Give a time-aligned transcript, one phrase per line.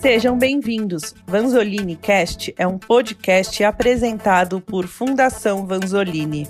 [0.00, 1.14] Sejam bem-vindos.
[1.26, 6.48] Vanzolini Cast é um podcast apresentado por Fundação Vanzolini.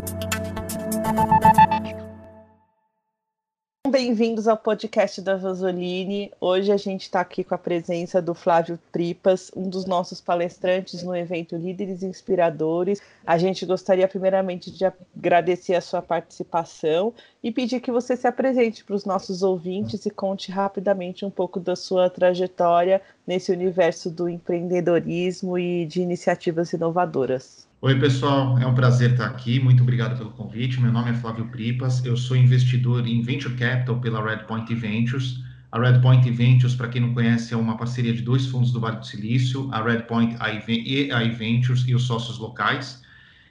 [3.91, 6.31] Bem-vindos ao podcast da Vanzolini.
[6.41, 11.03] Hoje a gente está aqui com a presença do Flávio Tripas, um dos nossos palestrantes
[11.03, 13.03] no evento Líderes Inspiradores.
[13.27, 18.85] A gente gostaria primeiramente de agradecer a sua participação e pedir que você se apresente
[18.85, 24.29] para os nossos ouvintes e conte rapidamente um pouco da sua trajetória nesse universo do
[24.29, 27.69] empreendedorismo e de iniciativas inovadoras.
[27.83, 29.59] Oi, pessoal, é um prazer estar aqui.
[29.59, 30.79] Muito obrigado pelo convite.
[30.79, 35.43] Meu nome é Flávio Pripas, eu sou investidor em Venture Capital pela Redpoint Ventures.
[35.73, 38.99] A Redpoint Ventures, para quem não conhece, é uma parceria de dois fundos do Vale
[38.99, 40.37] do Silício, a Redpoint
[40.69, 43.03] e a Ventures e os sócios locais.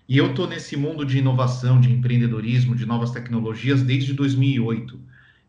[0.08, 5.00] E eu estou nesse mundo de inovação, de empreendedorismo, de novas tecnologias desde 2008.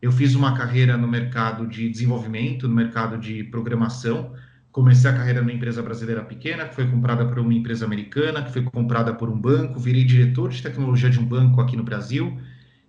[0.01, 4.33] Eu fiz uma carreira no mercado de desenvolvimento, no mercado de programação,
[4.71, 8.53] Comecei a carreira numa empresa brasileira pequena, que foi comprada por uma empresa americana, que
[8.53, 12.39] foi comprada por um banco, virei diretor de tecnologia de um banco aqui no Brasil.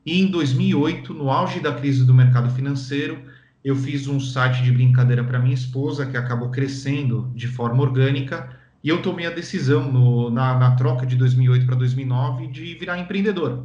[0.06, 3.20] E em 2008, no auge da crise do mercado financeiro,
[3.64, 8.56] eu fiz um site de brincadeira para minha esposa, que acabou crescendo de forma orgânica,
[8.82, 12.98] e eu tomei a decisão no, na, na troca de 2008 para 2009 de virar
[12.98, 13.64] empreendedor.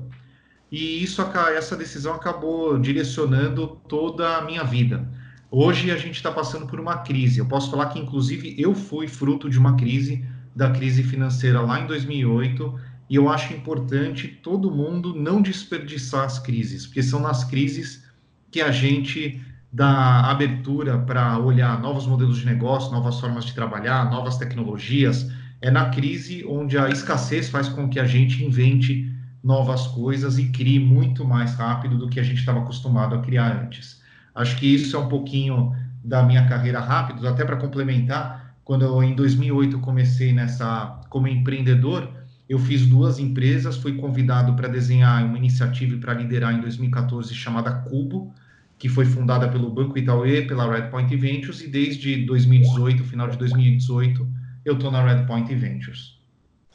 [0.71, 1.21] E isso,
[1.55, 5.07] essa decisão acabou direcionando toda a minha vida.
[5.49, 7.39] Hoje a gente está passando por uma crise.
[7.39, 11.79] Eu posso falar que, inclusive, eu fui fruto de uma crise, da crise financeira lá
[11.79, 12.77] em 2008,
[13.09, 18.03] e eu acho importante todo mundo não desperdiçar as crises, porque são nas crises
[18.51, 24.11] que a gente dá abertura para olhar novos modelos de negócio, novas formas de trabalhar,
[24.11, 25.31] novas tecnologias.
[25.61, 29.09] É na crise onde a escassez faz com que a gente invente
[29.41, 33.63] novas coisas e crie muito mais rápido do que a gente estava acostumado a criar
[33.63, 34.05] antes.
[34.37, 39.01] Acho que isso é um pouquinho da minha carreira rápido, até para complementar, quando eu,
[39.01, 42.07] em 2008 comecei nessa como empreendedor,
[42.47, 47.33] eu fiz duas empresas, fui convidado para desenhar uma iniciativa e para liderar em 2014
[47.33, 48.31] chamada Cubo,
[48.77, 54.27] que foi fundada pelo Banco Itaú, pela Redpoint Ventures, e desde 2018, final de 2018,
[54.63, 56.15] eu estou na Redpoint Ventures.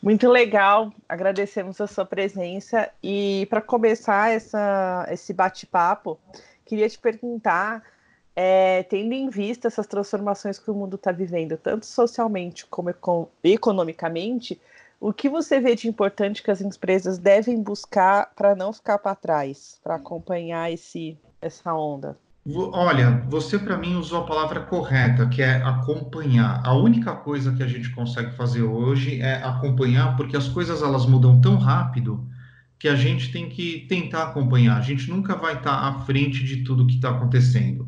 [0.02, 2.90] Muito legal, agradecemos a sua presença.
[3.00, 6.18] E para começar essa, esse bate-papo,
[6.64, 7.82] queria te perguntar,
[8.34, 12.94] é, tendo em vista essas transformações que o mundo está vivendo, tanto socialmente como
[13.44, 14.60] economicamente,
[15.00, 19.16] o que você vê de importante que as empresas devem buscar para não ficar para
[19.16, 22.16] trás, para acompanhar esse, essa onda?
[22.72, 26.60] Olha, você para mim usou a palavra correta, que é acompanhar.
[26.64, 31.06] A única coisa que a gente consegue fazer hoje é acompanhar, porque as coisas elas
[31.06, 32.24] mudam tão rápido
[32.82, 34.76] que a gente tem que tentar acompanhar.
[34.76, 37.86] A gente nunca vai estar à frente de tudo que está acontecendo.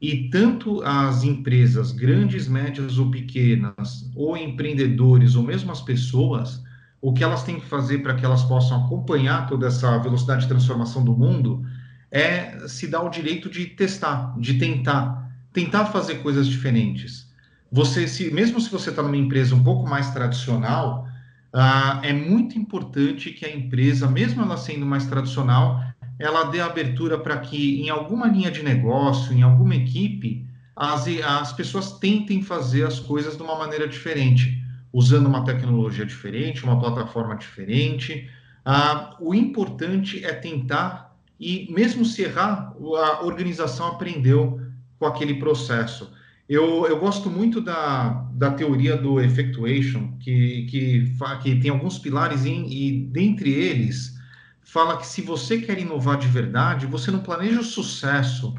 [0.00, 6.62] E tanto as empresas, grandes, médias ou pequenas, ou empreendedores, ou mesmo as pessoas,
[7.02, 10.48] o que elas têm que fazer para que elas possam acompanhar toda essa velocidade de
[10.48, 11.66] transformação do mundo
[12.08, 17.26] é se dar o direito de testar, de tentar, tentar fazer coisas diferentes.
[17.72, 21.07] Você, se, mesmo se você está numa empresa um pouco mais tradicional,
[21.52, 25.82] ah, é muito importante que a empresa, mesmo ela sendo mais tradicional,
[26.18, 31.52] ela dê abertura para que em alguma linha de negócio, em alguma equipe, as, as
[31.52, 37.36] pessoas tentem fazer as coisas de uma maneira diferente, usando uma tecnologia diferente, uma plataforma
[37.36, 38.28] diferente.
[38.64, 44.60] Ah, o importante é tentar e, mesmo se errar, a organização aprendeu
[44.98, 46.12] com aquele processo.
[46.48, 52.46] Eu, eu gosto muito da, da teoria do effectuation, que, que, que tem alguns pilares
[52.46, 54.16] em, e dentre eles
[54.62, 58.54] fala que se você quer inovar de verdade, você não planeja o sucesso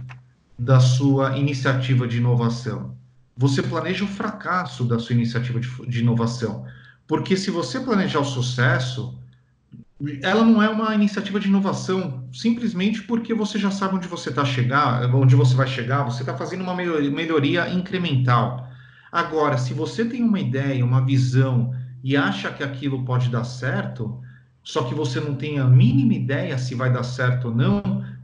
[0.57, 2.95] da sua iniciativa de inovação.
[3.35, 6.65] Você planeja o fracasso da sua iniciativa de, de inovação.
[7.07, 9.17] Porque se você planejar o sucesso,
[10.21, 14.45] ela não é uma iniciativa de inovação simplesmente porque você já sabe onde você está
[14.45, 18.65] chegar, onde você vai chegar, você está fazendo uma melhoria incremental.
[19.11, 24.21] Agora, se você tem uma ideia, uma visão e acha que aquilo pode dar certo,
[24.63, 27.81] só que você não tem a mínima ideia se vai dar certo ou não,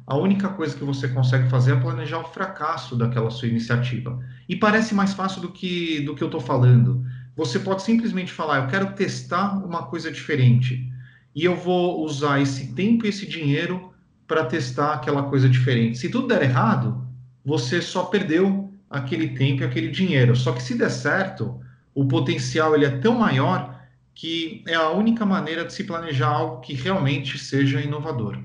[0.07, 4.17] a única coisa que você consegue fazer é planejar o fracasso daquela sua iniciativa.
[4.47, 7.03] E parece mais fácil do que do que eu estou falando.
[7.35, 10.94] Você pode simplesmente falar, eu quero testar uma coisa diferente
[11.35, 13.93] e eu vou usar esse tempo e esse dinheiro
[14.25, 15.97] para testar aquela coisa diferente.
[15.97, 17.05] Se tudo der errado,
[17.43, 20.35] você só perdeu aquele tempo e aquele dinheiro.
[20.35, 21.59] Só que se der certo,
[21.93, 23.75] o potencial ele é tão maior
[24.13, 28.39] que é a única maneira de se planejar algo que realmente seja inovador.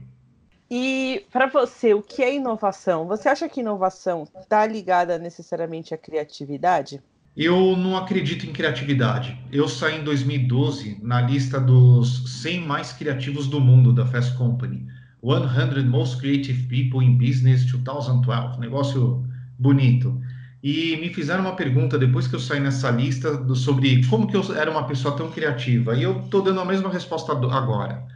[0.69, 3.07] E para você, o que é inovação?
[3.07, 7.01] Você acha que inovação está ligada necessariamente à criatividade?
[7.37, 9.39] Eu não acredito em criatividade.
[9.53, 14.87] Eu saí em 2012 na lista dos 100 mais criativos do mundo da Fast Company.
[15.23, 18.59] 100 Most Creative People in Business 2012.
[18.59, 19.25] Negócio
[19.59, 20.21] bonito.
[20.63, 24.37] E me fizeram uma pergunta depois que eu saí nessa lista do, sobre como que
[24.37, 25.95] eu era uma pessoa tão criativa.
[25.97, 28.07] E eu estou dando a mesma resposta agora.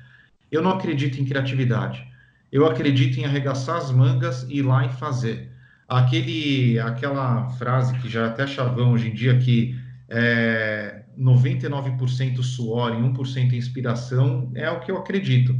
[0.50, 2.04] Eu não acredito em criatividade.
[2.50, 5.53] Eu acredito em arregaçar as mangas e ir lá e fazer.
[5.94, 12.92] Aquele, aquela frase que já é até chavão hoje em dia, que é 99% suor
[12.92, 15.56] e 1% inspiração, é o que eu acredito.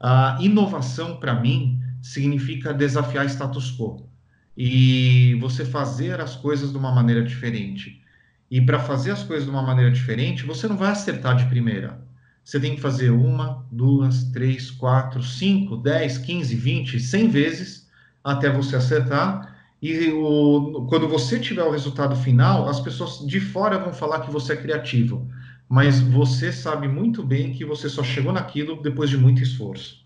[0.00, 4.08] A inovação, para mim, significa desafiar status quo
[4.56, 8.02] e você fazer as coisas de uma maneira diferente.
[8.50, 12.02] E para fazer as coisas de uma maneira diferente, você não vai acertar de primeira.
[12.44, 17.88] Você tem que fazer uma, duas, três, quatro, cinco, dez, quinze, vinte, cem vezes
[18.24, 19.49] até você acertar.
[19.82, 24.30] E o, quando você tiver o resultado final, as pessoas de fora vão falar que
[24.30, 25.26] você é criativo.
[25.68, 30.04] Mas você sabe muito bem que você só chegou naquilo depois de muito esforço.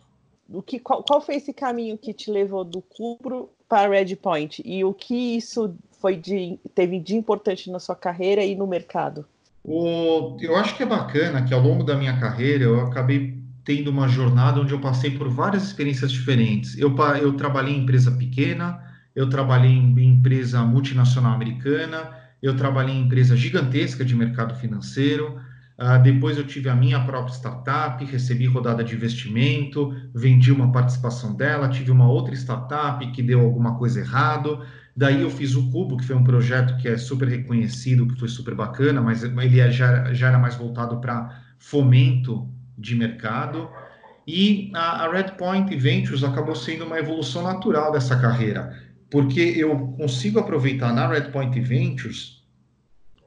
[0.49, 4.63] O que, qual, qual foi esse caminho que te levou do Cubro para Red Point?
[4.65, 9.27] E o que isso foi de, teve de importante na sua carreira e no mercado?
[9.65, 13.89] O, eu acho que é bacana que ao longo da minha carreira eu acabei tendo
[13.89, 16.77] uma jornada onde eu passei por várias experiências diferentes.
[16.77, 18.79] Eu, eu trabalhei em empresa pequena,
[19.15, 22.11] eu trabalhei em empresa multinacional americana,
[22.43, 25.41] eu trabalhei em empresa gigantesca de mercado financeiro,
[25.77, 31.35] Uh, depois eu tive a minha própria startup, recebi rodada de investimento, vendi uma participação
[31.35, 34.65] dela, tive uma outra startup que deu alguma coisa errado.
[34.97, 38.29] Daí eu fiz o Cubo, que foi um projeto que é super reconhecido, que foi
[38.29, 43.69] super bacana, mas ele é, já, já era mais voltado para fomento de mercado.
[44.25, 48.73] E a, a Redpoint Ventures acabou sendo uma evolução natural dessa carreira,
[49.15, 52.43] porque eu consigo aproveitar na Redpoint Ventures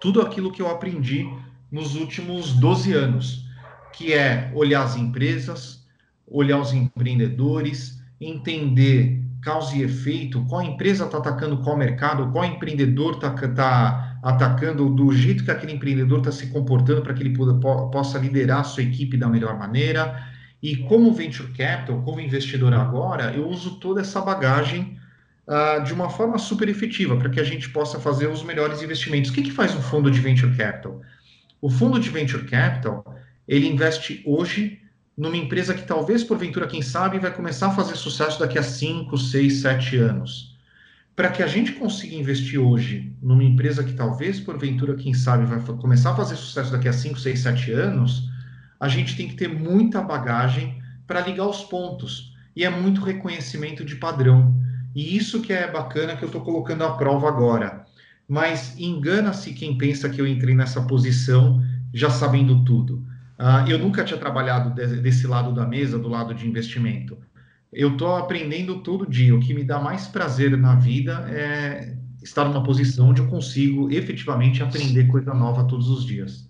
[0.02, 1.26] tudo aquilo que eu aprendi
[1.72, 3.46] nos últimos 12 anos,
[3.94, 5.88] que é olhar as empresas,
[6.28, 13.14] olhar os empreendedores, entender causa e efeito, qual empresa está atacando qual mercado, qual empreendedor
[13.14, 17.54] está tá atacando, do jeito que aquele empreendedor está se comportando para que ele puda,
[17.62, 20.22] po, possa liderar a sua equipe da melhor maneira.
[20.62, 24.97] E como venture capital, como investidor agora, eu uso toda essa bagagem
[25.48, 29.32] uh, de uma forma super efetiva para que a gente possa fazer os melhores investimentos.
[29.32, 31.02] O que, que faz um fundo de venture capital?
[31.62, 33.04] O fundo de venture capital,
[33.48, 34.82] ele investe hoje
[35.18, 39.18] numa empresa que talvez, porventura, quem sabe, vai começar a fazer sucesso daqui a 5,
[39.18, 40.56] 6, 7 anos.
[41.16, 45.60] Para que a gente consiga investir hoje numa empresa que talvez, porventura, quem sabe, vai
[45.60, 48.30] começar a fazer sucesso daqui a 5, 6, 7 anos,
[48.80, 52.36] a gente tem que ter muita bagagem para ligar os pontos.
[52.56, 54.57] E é muito reconhecimento de padrão.
[54.98, 57.88] E isso que é bacana que eu estou colocando à prova agora
[58.28, 61.64] mas engana-se quem pensa que eu entrei nessa posição
[61.94, 63.06] já sabendo tudo.
[63.40, 67.18] Uh, eu nunca tinha trabalhado de, desse lado da mesa, do lado de investimento.
[67.72, 69.34] Eu estou aprendendo todo dia.
[69.34, 73.90] O que me dá mais prazer na vida é estar numa posição onde eu consigo
[73.92, 76.50] efetivamente aprender coisa nova todos os dias.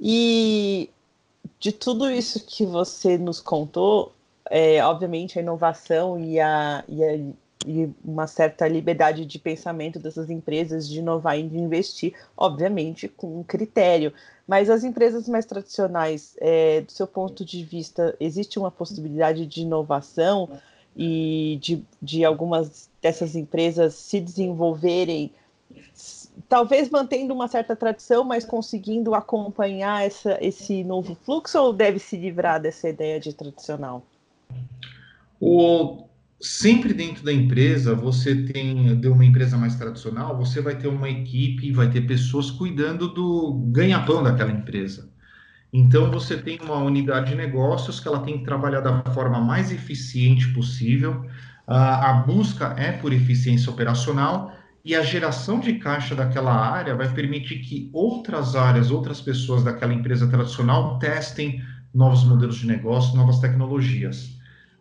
[0.00, 0.88] E
[1.58, 4.14] de tudo isso que você nos contou,
[4.50, 7.18] é, obviamente a inovação e a, e a
[7.66, 13.42] e uma certa liberdade de pensamento dessas empresas de inovar e de investir, obviamente com
[13.42, 14.12] critério.
[14.46, 19.62] Mas as empresas mais tradicionais, é, do seu ponto de vista, existe uma possibilidade de
[19.62, 20.48] inovação
[20.96, 25.32] e de, de algumas dessas empresas se desenvolverem,
[26.48, 32.16] talvez mantendo uma certa tradição, mas conseguindo acompanhar essa, esse novo fluxo, ou deve se
[32.16, 34.02] livrar dessa ideia de tradicional?
[35.40, 36.08] O,
[36.40, 41.08] sempre dentro da empresa, você tem, de uma empresa mais tradicional, você vai ter uma
[41.08, 45.10] equipe, vai ter pessoas cuidando do ganha-pão daquela empresa.
[45.72, 49.70] Então, você tem uma unidade de negócios que ela tem que trabalhar da forma mais
[49.70, 51.26] eficiente possível.
[51.66, 57.58] a busca é por eficiência operacional e a geração de caixa daquela área vai permitir
[57.58, 61.62] que outras áreas, outras pessoas daquela empresa tradicional testem
[61.92, 64.37] novos modelos de negócio, novas tecnologias.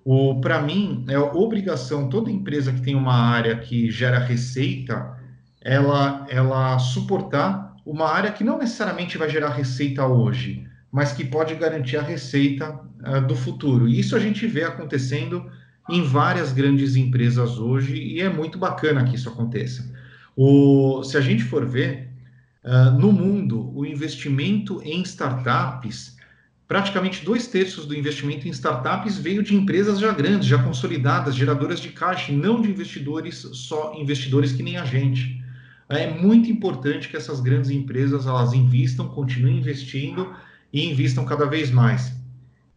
[0.10, 5.18] O para mim é obrigação toda empresa que tem uma área que gera receita,
[5.62, 11.56] ela ela suportar uma área que não necessariamente vai gerar receita hoje, mas que pode
[11.56, 13.86] garantir a receita uh, do futuro.
[13.86, 15.52] E isso a gente vê acontecendo
[15.90, 19.94] em várias grandes empresas hoje e é muito bacana que isso aconteça.
[20.38, 22.08] O, se a gente for ver,
[22.64, 26.17] uh, no mundo, o investimento em startups
[26.68, 31.80] praticamente dois terços do investimento em startups veio de empresas já grandes, já consolidadas, geradoras
[31.80, 35.42] de caixa, não de investidores, só investidores que nem a gente.
[35.88, 40.36] É muito importante que essas grandes empresas elas investam, continuem investindo
[40.74, 42.12] e investam cada vez mais.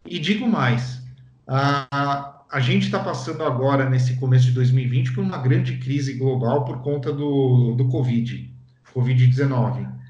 [0.05, 1.01] E digo mais,
[1.45, 6.63] a, a gente está passando agora, nesse começo de 2020, por uma grande crise global
[6.63, 8.49] por conta do, do Covid,
[8.95, 10.00] Covid-19.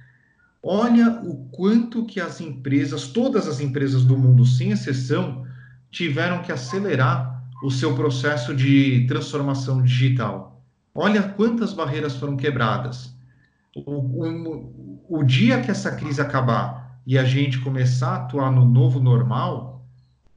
[0.63, 5.43] Olha o quanto que as empresas, todas as empresas do mundo, sem exceção,
[5.89, 10.63] tiveram que acelerar o seu processo de transformação digital.
[10.93, 13.11] Olha quantas barreiras foram quebradas.
[13.75, 18.99] O, o, dia que essa crise acabar e a gente começar a atuar no novo
[18.99, 19.83] normal,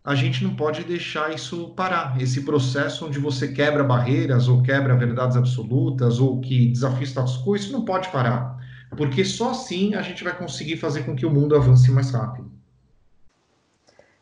[0.03, 2.21] a gente não pode deixar isso parar.
[2.21, 7.57] Esse processo onde você quebra barreiras ou quebra verdades absolutas ou que desafia status quo,
[7.57, 8.64] isso não pode parar
[8.97, 12.51] porque só assim a gente vai conseguir fazer com que o mundo avance mais rápido.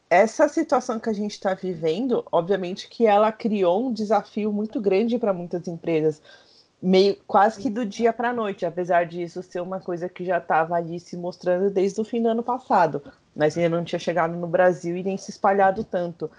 [0.09, 5.19] Essa situação que a gente está vivendo, obviamente que ela criou um desafio muito grande
[5.19, 6.21] para muitas empresas,
[6.83, 10.37] meio quase que do dia para a noite, apesar disso ser uma coisa que já
[10.39, 13.03] estava ali se mostrando desde o fim do ano passado,
[13.35, 16.31] mas ainda não tinha chegado no Brasil e nem se espalhado tanto.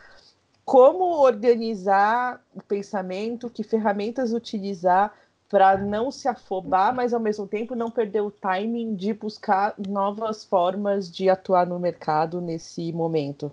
[0.63, 5.13] Como organizar o pensamento, que ferramentas utilizar
[5.54, 10.44] para não se afobar, mas ao mesmo tempo não perder o timing de buscar novas
[10.44, 13.52] formas de atuar no mercado nesse momento.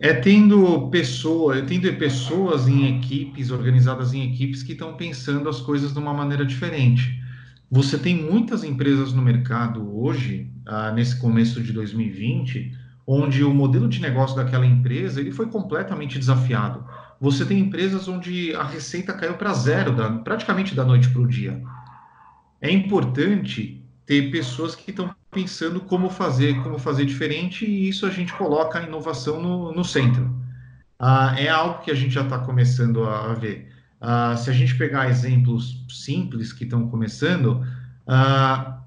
[0.00, 5.60] É tendo pessoa, é tendo pessoas em equipes, organizadas em equipes que estão pensando as
[5.60, 7.22] coisas de uma maneira diferente.
[7.70, 12.72] Você tem muitas empresas no mercado hoje, ah, nesse começo de 2020,
[13.06, 16.82] onde o modelo de negócio daquela empresa ele foi completamente desafiado
[17.22, 21.28] você tem empresas onde a receita caiu para zero, da, praticamente da noite para o
[21.28, 21.62] dia.
[22.60, 28.10] É importante ter pessoas que estão pensando como fazer, como fazer diferente, e isso a
[28.10, 30.34] gente coloca a inovação no, no centro.
[30.98, 33.72] Ah, é algo que a gente já está começando a, a ver.
[34.00, 37.64] Ah, se a gente pegar exemplos simples que estão começando,
[38.04, 38.80] ah,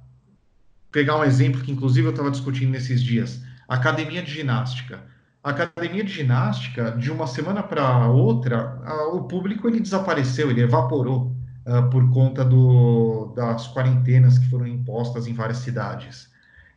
[0.92, 5.15] pegar um exemplo que inclusive eu estava discutindo nesses dias, academia de ginástica
[5.46, 8.82] a academia de ginástica, de uma semana para outra,
[9.14, 11.32] o público ele desapareceu, ele evaporou
[11.68, 16.24] uh, por conta do, das quarentenas que foram impostas em várias cidades.
[16.24, 16.30] O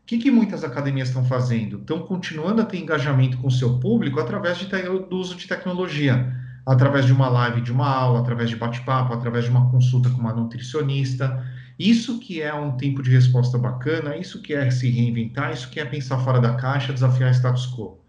[0.04, 1.78] que, que muitas academias estão fazendo?
[1.78, 6.30] Estão continuando a ter engajamento com o seu público através de, do uso de tecnologia,
[6.66, 10.18] através de uma live, de uma aula, através de bate-papo, através de uma consulta com
[10.18, 11.42] uma nutricionista.
[11.78, 15.80] Isso que é um tempo de resposta bacana, isso que é se reinventar, isso que
[15.80, 18.06] é pensar fora da caixa, desafiar status quo.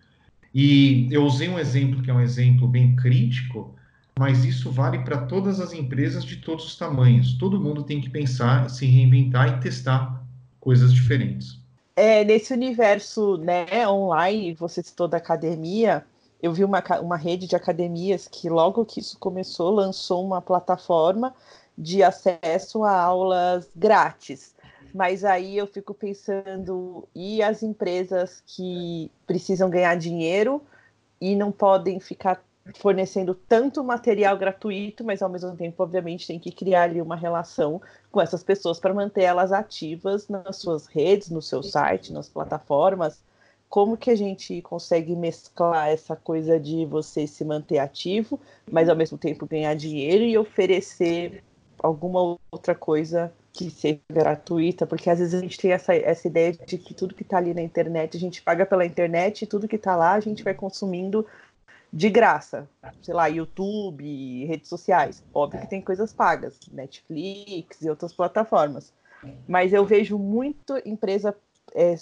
[0.53, 3.73] E eu usei um exemplo que é um exemplo bem crítico,
[4.17, 7.37] mas isso vale para todas as empresas de todos os tamanhos.
[7.37, 10.23] Todo mundo tem que pensar, se reinventar e testar
[10.59, 11.59] coisas diferentes.
[11.95, 16.05] É, nesse universo né, online, você citou da academia,
[16.41, 21.33] eu vi uma, uma rede de academias que, logo que isso começou, lançou uma plataforma
[21.77, 24.53] de acesso a aulas grátis.
[24.93, 30.61] Mas aí eu fico pensando, e as empresas que precisam ganhar dinheiro
[31.21, 32.43] e não podem ficar
[32.77, 37.81] fornecendo tanto material gratuito, mas ao mesmo tempo, obviamente, tem que criar ali uma relação
[38.11, 43.19] com essas pessoas para manter elas ativas nas suas redes, no seu site, nas plataformas.
[43.67, 48.95] Como que a gente consegue mesclar essa coisa de você se manter ativo, mas ao
[48.95, 51.43] mesmo tempo ganhar dinheiro e oferecer
[51.81, 56.53] alguma outra coisa que seja gratuita, porque às vezes a gente tem essa, essa ideia
[56.53, 59.67] de que tudo que está ali na internet, a gente paga pela internet e tudo
[59.67, 61.27] que está lá a gente vai consumindo
[61.91, 62.69] de graça.
[63.01, 65.21] Sei lá, YouTube, redes sociais.
[65.33, 68.93] Óbvio que tem coisas pagas, Netflix e outras plataformas.
[69.45, 71.35] Mas eu vejo muito empresa
[71.75, 71.95] é,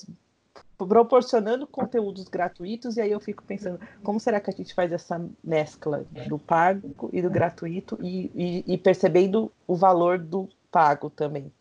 [0.78, 5.20] proporcionando conteúdos gratuitos, e aí eu fico pensando, como será que a gente faz essa
[5.44, 11.52] mescla do pago e do gratuito e, e, e percebendo o valor do pago também.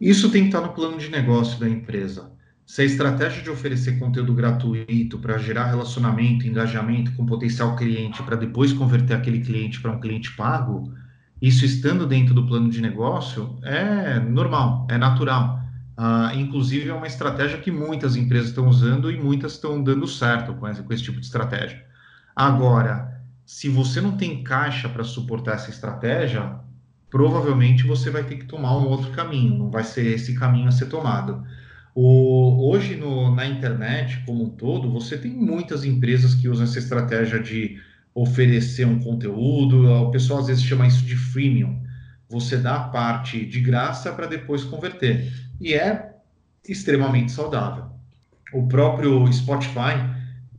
[0.00, 2.30] Isso tem que estar no plano de negócio da empresa.
[2.64, 8.36] Se a estratégia de oferecer conteúdo gratuito para gerar relacionamento, engajamento com potencial cliente, para
[8.36, 10.92] depois converter aquele cliente para um cliente pago,
[11.40, 15.60] isso estando dentro do plano de negócio é normal, é natural.
[15.96, 20.54] Uh, inclusive, é uma estratégia que muitas empresas estão usando e muitas estão dando certo
[20.54, 21.84] com esse, com esse tipo de estratégia.
[22.36, 26.60] Agora, se você não tem caixa para suportar essa estratégia,
[27.10, 30.72] provavelmente você vai ter que tomar um outro caminho, não vai ser esse caminho a
[30.72, 31.44] ser tomado.
[31.94, 36.78] O, hoje no, na internet como um todo, você tem muitas empresas que usam essa
[36.78, 37.80] estratégia de
[38.14, 41.82] oferecer um conteúdo, o pessoal às vezes chama isso de freemium.
[42.28, 45.32] Você dá a parte de graça para depois converter.
[45.60, 46.14] E é
[46.68, 47.86] extremamente saudável.
[48.52, 49.96] O próprio Spotify,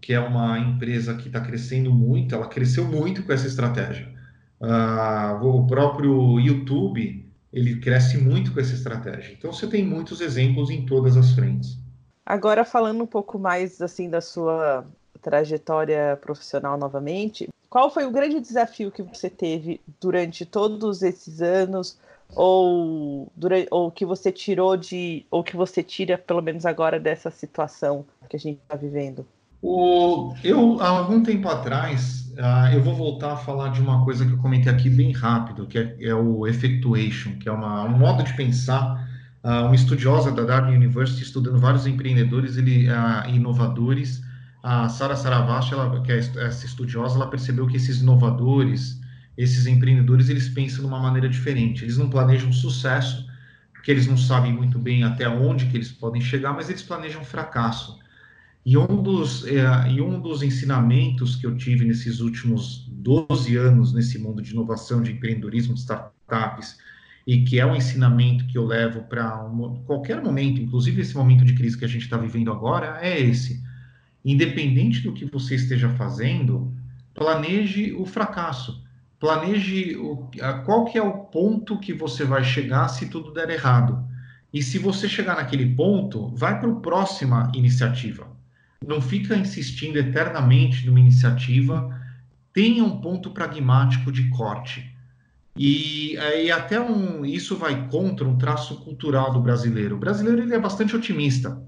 [0.01, 4.18] que é uma empresa que está crescendo muito, ela cresceu muito com essa estratégia
[4.61, 9.33] Uh, o próprio YouTube ele cresce muito com essa estratégia.
[9.33, 11.77] Então você tem muitos exemplos em todas as frentes.
[12.25, 14.85] Agora falando um pouco mais assim da sua
[15.21, 21.97] trajetória profissional novamente, qual foi o grande desafio que você teve durante todos esses anos
[22.35, 27.31] ou, durante, ou que você tirou de ou que você tira pelo menos agora dessa
[27.31, 29.25] situação que a gente está vivendo?
[29.61, 34.25] O, eu, há algum tempo atrás, uh, eu vou voltar a falar de uma coisa
[34.25, 37.97] que eu comentei aqui bem rápido, que é, é o effectuation, que é uma, um
[37.97, 39.07] modo de pensar.
[39.43, 44.21] Uh, uma estudiosa da Dartmouth University, estudando vários empreendedores ele, uh, inovadores,
[44.61, 48.99] a Sara Saravasti, ela, que é essa estudiosa, ela percebeu que esses inovadores,
[49.37, 51.83] esses empreendedores, eles pensam de uma maneira diferente.
[51.85, 53.25] Eles não planejam sucesso,
[53.71, 57.23] porque eles não sabem muito bem até onde que eles podem chegar, mas eles planejam
[57.23, 57.97] fracasso.
[58.65, 63.93] E um dos, é, e um dos ensinamentos que eu tive nesses últimos 12 anos
[63.93, 66.77] nesse mundo de inovação, de empreendedorismo, de startups,
[67.25, 71.45] e que é um ensinamento que eu levo para um, qualquer momento, inclusive esse momento
[71.45, 73.63] de crise que a gente está vivendo agora, é esse.
[74.25, 76.73] Independente do que você esteja fazendo,
[77.13, 78.83] planeje o fracasso.
[79.19, 80.29] Planeje o,
[80.65, 84.03] qual que é o ponto que você vai chegar se tudo der errado.
[84.53, 88.38] E se você chegar naquele ponto, vai para a próxima iniciativa
[88.86, 92.00] não fica insistindo eternamente numa iniciativa,
[92.53, 94.93] tenha um ponto pragmático de corte.
[95.57, 99.95] E, e até um, isso vai contra um traço cultural do brasileiro.
[99.95, 101.62] O brasileiro ele é bastante otimista,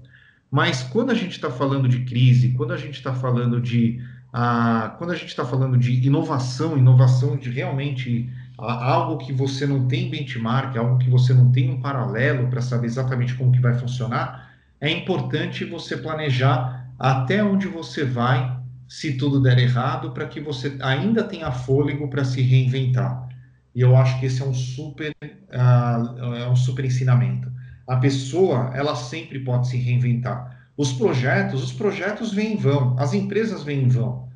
[0.50, 4.00] mas quando a gente está falando de crise, quando a gente está falando de
[4.32, 9.86] ah, quando a gente está falando de inovação, inovação de realmente algo que você não
[9.86, 13.74] tem benchmark, algo que você não tem um paralelo para saber exatamente como que vai
[13.74, 14.50] funcionar,
[14.80, 18.56] é importante você planejar até onde você vai
[18.86, 23.28] se tudo der errado, para que você ainda tenha fôlego para se reinventar.
[23.74, 27.50] E eu acho que esse é um super, uh, é um super ensinamento.
[27.88, 30.70] A pessoa, ela sempre pode se reinventar.
[30.76, 34.28] Os projetos, os projetos vêm e vão, as empresas vêm e vão.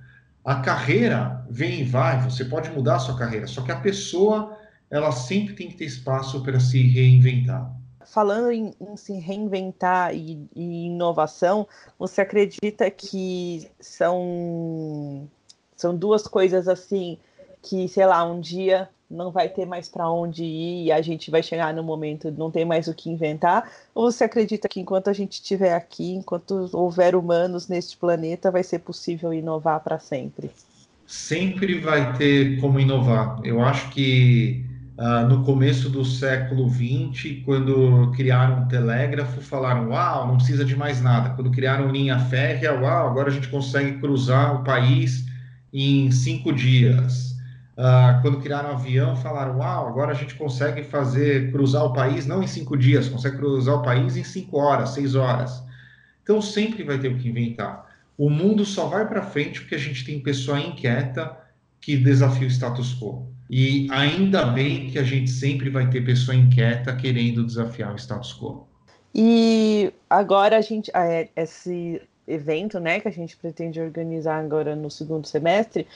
[0.45, 4.59] A carreira vem e vai, você pode mudar a sua carreira, só que a pessoa,
[4.91, 10.49] ela sempre tem que ter espaço para se reinventar falando em, em se reinventar e,
[10.55, 11.67] e, inovação,
[11.99, 15.29] você acredita que são,
[15.77, 17.19] são duas coisas assim
[17.63, 21.31] que, sei lá, um dia não vai ter mais para onde ir e a gente
[21.31, 23.71] vai chegar no momento não tem mais o que inventar?
[23.95, 28.63] Ou você acredita que enquanto a gente estiver aqui, enquanto houver humanos neste planeta, vai
[28.63, 30.51] ser possível inovar para sempre?
[31.07, 33.41] Sempre vai ter como inovar.
[33.45, 34.65] Eu acho que
[34.99, 40.75] Uh, no começo do século XX, quando criaram o telégrafo, falaram: Uau, não precisa de
[40.75, 41.31] mais nada.
[41.35, 45.27] Quando criaram linha férrea, uau, agora a gente consegue cruzar o país
[45.71, 47.33] em cinco dias.
[47.77, 52.43] Uh, quando criaram avião, falaram: Uau, agora a gente consegue fazer cruzar o país não
[52.43, 55.63] em cinco dias, consegue cruzar o país em cinco horas, seis horas.
[56.23, 57.85] Então sempre vai ter o que inventar.
[58.17, 61.37] O mundo só vai para frente porque a gente tem pessoa inquieta
[61.83, 63.36] que desafia o status quo.
[63.49, 68.33] E ainda bem que a gente sempre vai ter pessoa inquieta querendo desafiar o status
[68.33, 68.67] quo.
[69.15, 74.91] E agora a gente, é, esse evento, né, que a gente pretende organizar agora no
[74.91, 75.87] segundo semestre,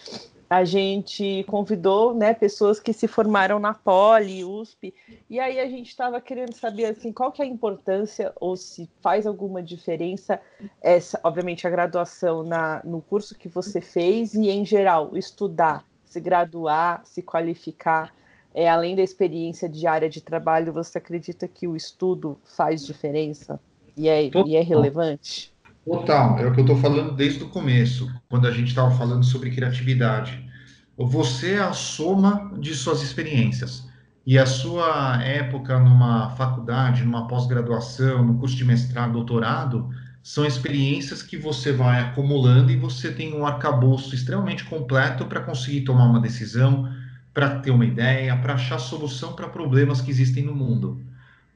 [0.49, 4.93] a gente convidou, né, pessoas que se formaram na Poli, USP,
[5.29, 8.91] e aí a gente estava querendo saber, assim, qual que é a importância ou se
[9.01, 10.41] faz alguma diferença
[10.83, 16.21] essa, obviamente, a graduação na, no curso que você fez e, em geral, estudar se
[16.21, 18.13] graduar, se qualificar,
[18.53, 23.61] é, além da experiência de área de trabalho, você acredita que o estudo faz diferença
[23.97, 25.53] e é, e é relevante?
[25.85, 29.25] Total, é o que eu estou falando desde o começo, quando a gente estava falando
[29.25, 30.45] sobre criatividade.
[30.99, 33.89] Você é a soma de suas experiências.
[34.27, 39.89] E a sua época numa faculdade, numa pós-graduação, no curso de mestrado, doutorado,
[40.23, 45.81] são experiências que você vai acumulando e você tem um arcabouço extremamente completo para conseguir
[45.83, 46.93] tomar uma decisão,
[47.33, 51.01] para ter uma ideia, para achar solução para problemas que existem no mundo.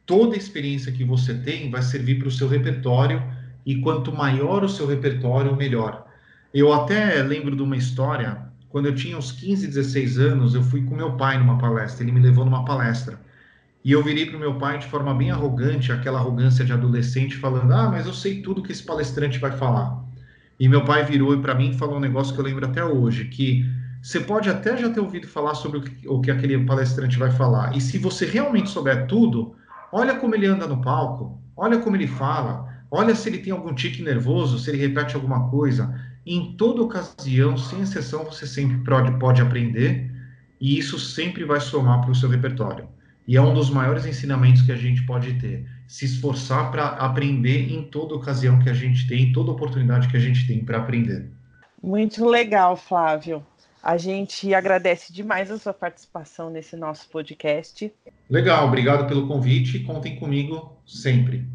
[0.06, 3.22] Toda experiência que você tem vai servir para o seu repertório
[3.66, 6.06] e quanto maior o seu repertório, melhor.
[6.52, 10.82] Eu até lembro de uma história, quando eu tinha uns 15, 16 anos, eu fui
[10.82, 13.18] com meu pai numa palestra, ele me levou numa palestra.
[13.84, 17.36] E eu virei para o meu pai de forma bem arrogante, aquela arrogância de adolescente,
[17.36, 20.02] falando: Ah, mas eu sei tudo que esse palestrante vai falar.
[20.58, 23.26] E meu pai virou para mim e falou um negócio que eu lembro até hoje:
[23.26, 23.70] que
[24.00, 27.30] você pode até já ter ouvido falar sobre o que, o que aquele palestrante vai
[27.30, 27.76] falar.
[27.76, 29.54] E se você realmente souber tudo,
[29.92, 33.74] olha como ele anda no palco, olha como ele fala, olha se ele tem algum
[33.74, 35.94] tique nervoso, se ele repete alguma coisa.
[36.26, 40.10] Em toda ocasião, sem exceção, você sempre pode, pode aprender
[40.58, 42.88] e isso sempre vai somar para o seu repertório.
[43.26, 45.66] E é um dos maiores ensinamentos que a gente pode ter.
[45.86, 50.16] Se esforçar para aprender em toda ocasião que a gente tem, em toda oportunidade que
[50.16, 51.30] a gente tem para aprender.
[51.82, 53.44] Muito legal, Flávio.
[53.82, 57.92] A gente agradece demais a sua participação nesse nosso podcast.
[58.30, 59.80] Legal, obrigado pelo convite.
[59.80, 61.46] Contem comigo sempre.